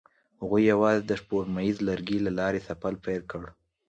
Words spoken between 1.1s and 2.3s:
سپوږمیز لرګی